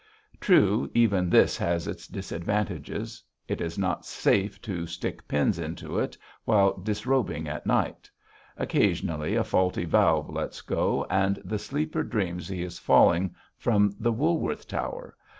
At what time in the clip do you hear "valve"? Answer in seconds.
9.85-10.27